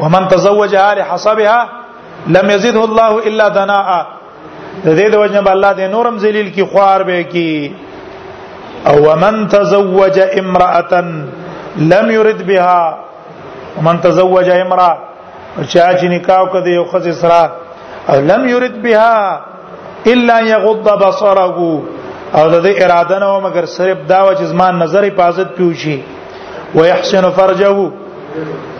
[0.00, 1.79] ومن تزوجها لحسبها
[2.36, 3.88] لم يزده الله الا دناء
[4.86, 7.72] زيد دې الله دي نورم ذليل کی خوار به کی
[8.88, 10.90] او ومن تزوج امراه
[11.92, 12.98] لم يرد بها
[13.78, 14.96] ومن تزوج امراه
[15.68, 17.42] چا چې نکاح کدی او خزې سرا
[18.08, 19.40] او لم يرد بها
[20.06, 21.58] الا يغض بصره
[22.34, 25.98] او د دې اراده نه مگر صرف دا و چې زما نظر حفاظت پیوشي
[26.74, 27.90] ويحسن فرجه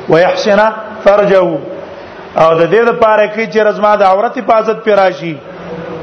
[0.09, 0.61] ويحسن
[1.05, 1.59] فرجه
[2.39, 5.35] او د دې لپاره کې چې رزما د عورت حفاظت پر راشي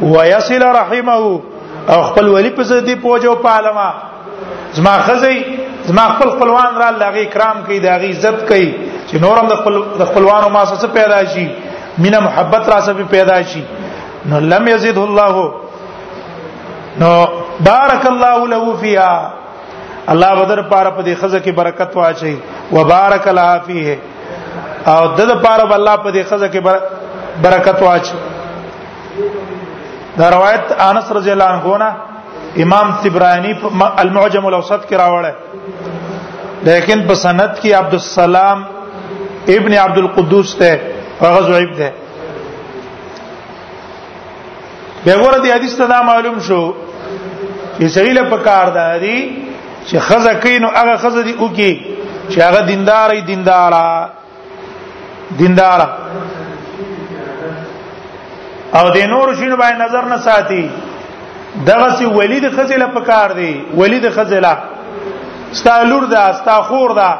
[0.02, 1.16] ويصل رحمه
[1.94, 3.90] او خپل ولی په زدي پوجو پالما
[4.80, 5.38] زما خزي
[5.86, 8.68] زما خپل خپلوان را لغه کرام کوي داغي عزت کوي
[9.12, 11.48] چې نورم د خپل د خپلوانو ما سره پیدا شي
[12.06, 13.64] مینا محبت را سره پیدا شي
[14.30, 15.54] نو لم يزيد الله
[17.00, 17.12] نو
[17.72, 19.34] بارك الله له فيها
[20.16, 22.38] الله بدر پار په دې خزه کې برکت واچي
[22.72, 23.98] وبارك لها فيه
[24.92, 26.60] او د د پاره الله په دې خزه کې
[27.44, 28.06] برکت واچ
[30.20, 31.90] دا روایت انس رضی الله عنه نه
[32.64, 33.52] امام تبرانی
[34.04, 35.36] المعجم الاوسط کې راوړل
[36.68, 38.60] لیکن په سند کې عبد السلام
[39.56, 40.80] ابن عبد القدوس ته
[41.22, 41.90] هغه ضعیف ده
[45.06, 46.62] بیاغور دی حدیث ته معلوم شو
[47.80, 49.18] چې سړي په کار ده دی
[49.86, 51.82] چې خزه کینو هغه خزه دی او کې
[52.30, 53.90] چې هغه دیندارې دیندارا
[55.40, 55.80] دیندار
[58.78, 60.64] او د نور شنو باندې نظر نه ساتي
[61.68, 64.56] دغه سی ولید خزله پکار دی ولید خزله
[65.60, 67.12] ستا لور ده ستا خور ده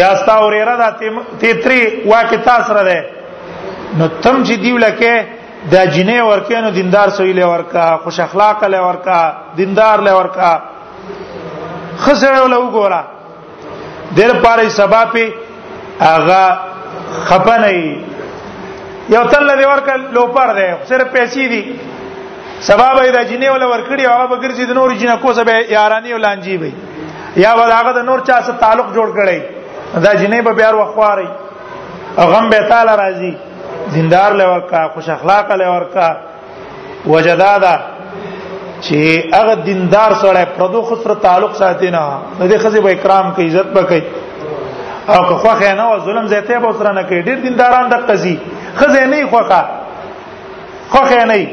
[0.00, 0.88] یا ستا اوریره ده
[1.40, 3.04] تیتری واکه تاسو را ده
[3.98, 5.24] نو تم چې دیوله کې
[5.72, 9.20] دا جنې ورکه نو دیندار سوی له ورکا خوش اخلاق له ورکا
[9.56, 10.52] دیندار له ورکا
[11.98, 13.04] خزره له وګوره
[14.16, 15.32] دل پاره سبا په
[16.00, 16.69] اغا
[17.26, 17.72] خپنه
[19.14, 21.62] یو تل دی ورکل لوپړ دی صرف پیسې دي
[22.60, 26.56] سبب یې د جنې ولا ورکړي هغه بغیر د نور جنہ کو سبه یارانی ولانجی
[26.62, 26.70] وي
[27.44, 31.28] یا هغه د نور چا سره تعلق جوړ کړي دا جنې به بیا وخواري
[32.34, 33.32] غم به تعالی راضي
[33.94, 36.08] دیندار لور کا خوش اخلاق لور کا
[37.14, 37.74] وجدادا
[38.80, 42.08] چې هغه دیندار سره پردو خسر تعلق ساتي نه
[42.40, 44.02] د دې خزي به کرام کوي عزت به کوي
[45.08, 48.36] او که خوخه نه و ظلم زیاته به سره نه کوي ډیر دینداران د قضې
[48.76, 49.64] خزه نه خوخه
[50.88, 51.48] خوخه نه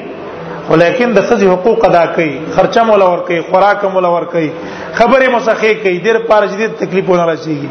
[0.71, 4.51] ولیکن د خزې حقوق ادا کوي خرچه مولا ور کوي خوراک مولا ور کوي
[4.93, 7.69] خبره مسخه کوي ډیر پار جديد تکلیفونه راشيږي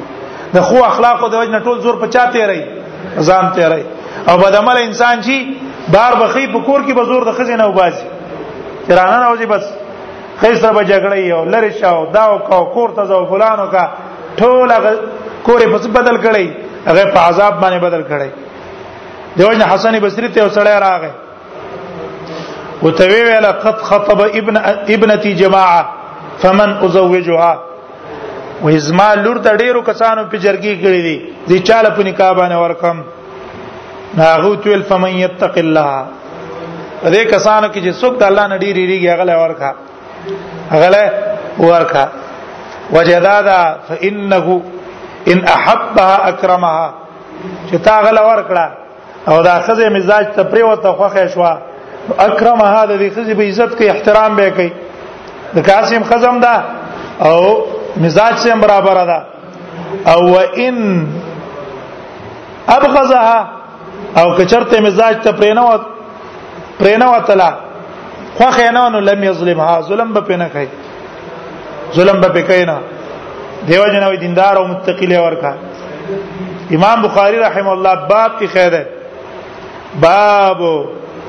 [0.56, 2.62] د خو اخلاقو د وجه ټول زور په چاته رہی
[3.28, 3.84] ځان ته رہی
[4.28, 5.36] او بدعمل انسان چې
[5.94, 8.06] بار بخی په کور کې به زور د خزې نه وباسي
[8.88, 9.64] ترانه نه وځي بس
[10.40, 13.84] خیسره به جګړه یو لری شاو داو کو کور ته ځو فلانو کا
[14.38, 14.70] ټول
[15.46, 16.46] کور په بدل کړي
[16.88, 18.30] هغه په عذاب باندې بدل کړي
[19.38, 21.12] دیوژن حسن بصری ته وسړی راغی
[22.84, 24.56] وتوی ویل قد خطب ابن
[24.94, 25.82] ابنتي جماعه
[26.42, 27.52] فمن ازوجها
[28.64, 31.16] وازما لور ته ډیرو کسانو په جرګی کړی دي
[31.50, 33.02] د چاله په نکاح باندې ورکم
[34.20, 36.06] ناغو تل فمن يتق الله
[37.04, 39.72] دې کسانو کې چې څوک د الله نه ډیری ریږي هغه ورکا
[40.72, 42.06] هغه ورکا
[42.94, 44.62] وجدادا فانه
[45.32, 46.92] ان احبها اکرمها
[47.70, 48.66] چې تا غل ور کړه
[49.32, 51.40] او دا خزه مزاج ته پری وته خوخه شو
[52.18, 54.70] اکرمها د دې خزه به عزت کوي احترام به کوي
[55.56, 56.54] د قاسم خزم ده
[57.28, 57.36] او
[58.06, 59.22] مزاج سره برابر ده
[60.14, 60.80] او وان
[62.68, 63.48] ابغضها
[64.20, 65.68] او کچرته مزاج ته پرینو
[66.80, 67.52] پرینو تلا
[68.38, 70.68] خو خینانو لم یظلمها ظلم به پینه کوي
[71.96, 72.78] ظلم به پکې نه
[73.66, 75.52] دیو جنوی دیندار او متقی له ورکا
[76.76, 78.84] امام بخاری رحم الله باب کی خیر ہے
[80.00, 80.60] باب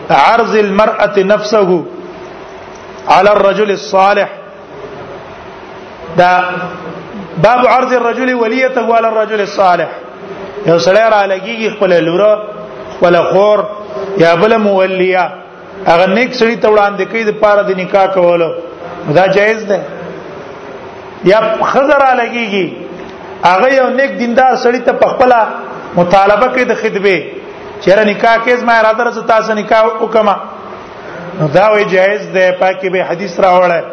[0.10, 1.84] عرض المرأة نفسه
[3.10, 4.28] على الرجل الصالح
[6.18, 6.40] دا
[7.38, 9.88] باب عرض الرجل وليته على الرجل الصالح
[10.66, 12.38] یو سړی را لګیږي خپل لور
[13.00, 13.60] خپل خور
[14.18, 15.30] یا بل مولیا
[15.88, 18.50] هغه نیک سړی ته وړاندې کوي د پاره د نکاح کولو
[19.18, 19.82] دا جایز ده
[21.24, 22.74] یا خزر لګيږي
[23.46, 25.44] هغه یو نیک دیندار سړی ته پخپلا
[25.96, 27.24] مطالبه کوي د خدمت
[27.84, 30.36] چیرې نکاح کیس ما اراده راځه تاسو نکاح وکما
[31.54, 33.84] دا وی جائز ده پاکي به حدیث راوړل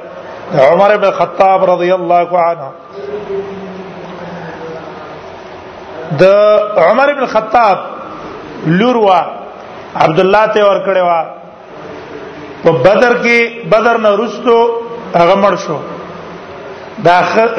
[0.71, 2.71] عمر بن خطاب رضی الله عنه
[6.21, 6.25] د
[6.89, 7.79] عمر بن خطاب
[8.67, 9.21] لور وا
[9.97, 11.25] عبد الله ته ور کړې وا
[12.65, 14.59] په بدر کې بدر نه رستو
[15.15, 15.79] هغه مړ شو
[17.07, 17.17] دا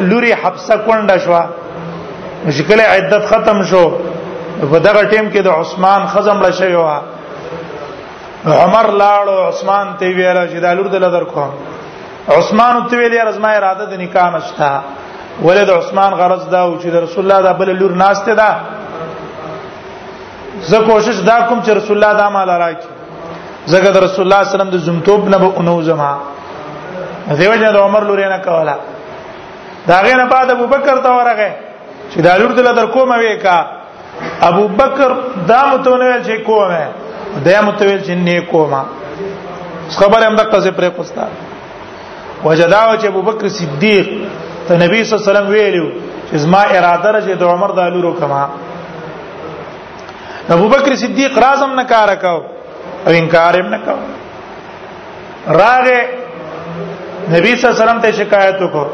[0.10, 1.36] لوري حبسه کونډه شو
[2.48, 3.84] مشکل عدت ختم شو
[4.72, 6.84] په دغه ټیم کې د عثمان خزم له شوی و
[8.66, 11.46] عمر لاړو عثمان ته ویل چې دا لور دل درکو
[12.38, 14.70] عثمان ته ویل یا زما اراده د نکاح نشتا
[15.46, 18.52] ولید عثمان غرض دا و چې رسول الله دا بل لور ناشته دا
[20.72, 22.94] زه کوشش دا کوم چې رسول الله دا مال راکړي
[23.72, 26.12] زګد رسول الله صلی الله علیه وسلم د زمتوب نه به اونو زما
[27.38, 28.76] دیوژن د عمر لور نه کوله
[29.88, 31.50] دا غیر نه بعد ابو بکر ته ورغه
[32.12, 33.58] چې دا لور دل در کوم وی کا
[34.50, 35.12] ابو بکر
[35.52, 36.88] دا متونه چې کومه
[37.46, 38.82] دا متویل چې نه کومه
[39.90, 41.28] خبره هم د قضې پرې پوستا
[42.44, 44.10] وجداو چې ابو بکر صدیق
[44.68, 45.88] ته نبی صلی الله علیه وسلم ویلو
[46.32, 48.44] چې زما اراده را چې د عمر د الورو کما
[50.60, 52.42] ابو بکر صدیق رازم نه کار وکاو
[53.08, 54.00] او انکار هم نه کاو
[55.62, 55.98] راغه
[57.32, 58.86] نبی صلی الله علیه وسلم ته شکایت وکړ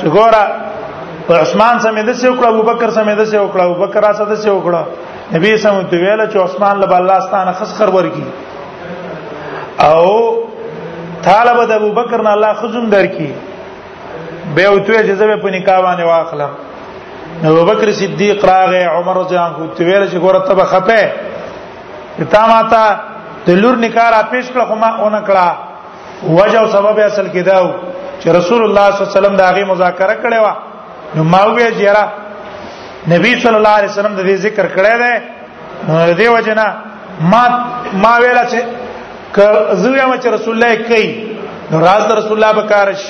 [0.00, 0.46] چې ګوره
[1.40, 4.82] عثمان سمې د څه وکړه ابوبکر سمې د څه وکړه ابوبکر اسه د څه وکړه
[5.34, 8.24] نبی سم ته ویل چې عثمان له الله ستانه خسخر ورکی
[9.92, 10.10] او
[11.28, 13.30] طالب د ابوبکر نه الله خزم درکی
[14.56, 16.50] به او ته جزبه په نکاح باندې واخلم
[17.48, 21.12] ابو بکر صدیق راغه عمر رضی الله عنه ته ویل چې ګوره ته به خپه
[22.34, 23.00] تا ماته
[23.46, 25.50] د لور نکاح را پیش کړه خو ما اون کړه
[26.38, 27.68] وجه او سبب اصل کې داو
[28.22, 30.52] چې رسول الله صلی الله علیه وسلم دا غي مذاکره کړې و
[31.16, 32.04] نو ما وې جره
[33.12, 35.20] نبی صلی الله علیه وسلم د دې ذکر کړی دی
[35.88, 36.66] نو دې وجنا
[37.32, 37.44] ما
[38.04, 38.60] ما ویلا چې
[39.34, 39.38] ک
[39.82, 41.08] زویا چې رسول الله کوي
[41.70, 43.02] نو راز رسول الله بکارش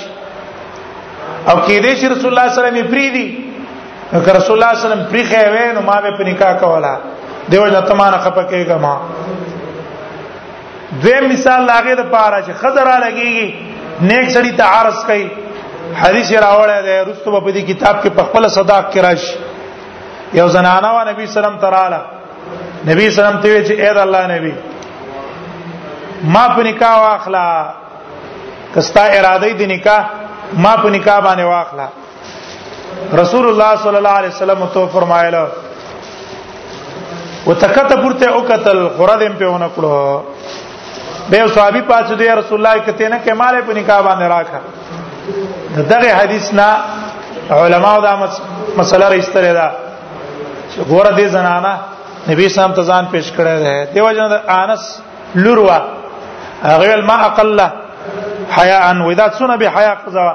[1.49, 3.27] او کې دې چې رسول الله صلی الله علیه وسلم پری دی
[4.25, 6.95] که رسول الله صلی الله علیه وسلم پری خې نو ما به په نکاح کولا
[7.51, 8.95] دیو جنا تمانه خپکهګه ما
[11.03, 13.69] دویم مثال لاغه د پاره چې خزر را لګيږي
[14.09, 15.24] نیک سړی ته عرض کوي
[16.03, 19.34] حدیث راوړی دی رستو په دې کتاب کې په خپل صداق کې راشي
[20.38, 22.00] یو زنانه و نبی سلام تراله
[22.90, 24.53] نبی سلام ته وی چې اې د الله نبی
[26.36, 27.46] ما په نکاح واخلا
[28.74, 30.03] کستا اراده دې نکاح
[30.66, 31.86] ما په نکاح باندې واخلا
[33.24, 35.44] رسول الله صلی الله علیه وسلم تو فرمایله
[37.46, 39.92] وتکته پورته او قتل قرادم په ونه کړو
[41.31, 44.59] به صحابي پاتې دی رسول الله کته نه کماله په نکاح باندې راکا
[45.91, 46.66] دغه حدیث نه
[47.51, 48.18] علما دا
[48.77, 49.70] مسله راستره ده
[50.91, 51.79] ګوره دې زنانه
[52.31, 55.03] نبی سلام ته ځان پیش کړی دی دیو جن انس
[55.35, 55.79] لوروا
[56.62, 57.61] هغه ما اقل
[58.59, 60.33] حیا ان واذا سن به حیا قزا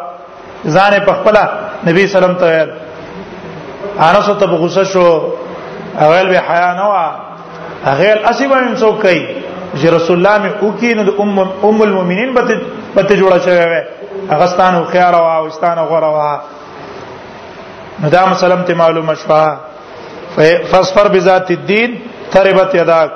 [0.67, 1.37] ځان په خپل
[1.89, 2.71] نبی سلام ته ویل
[3.99, 5.21] انس ته غوسه شو
[5.99, 7.11] هغه به حیا نه وا
[7.85, 9.27] هغه اسی به هم څوک کوي
[9.75, 12.61] چې رسول الله می او کې نو ام ام المؤمنین بته
[12.95, 16.31] بته جوړه شوی و اغستان او خيار او اوستان او غروا
[17.99, 19.57] نو دا مسلم ته معلومه شوا
[20.71, 21.95] فصفر بذات الدين
[22.35, 23.11] تربت یداک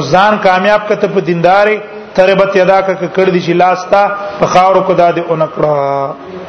[0.00, 1.78] ځان کامیاب کته په دینداري
[2.14, 4.02] تربت یداک کړ دي چې لاستا
[4.42, 6.47] په خاورو کو دادې اونکړه